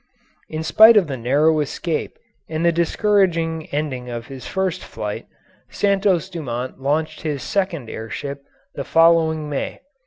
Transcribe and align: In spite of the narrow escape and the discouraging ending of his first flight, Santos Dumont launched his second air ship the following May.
In 0.49 0.63
spite 0.63 0.97
of 0.97 1.05
the 1.05 1.15
narrow 1.15 1.59
escape 1.59 2.17
and 2.49 2.65
the 2.65 2.71
discouraging 2.71 3.67
ending 3.67 4.09
of 4.09 4.25
his 4.29 4.47
first 4.47 4.83
flight, 4.83 5.27
Santos 5.69 6.27
Dumont 6.27 6.81
launched 6.81 7.21
his 7.21 7.43
second 7.43 7.87
air 7.87 8.09
ship 8.09 8.41
the 8.73 8.83
following 8.83 9.47
May. 9.47 9.81